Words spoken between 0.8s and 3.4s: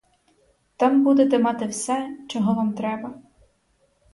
будете мати все, чого вам треба.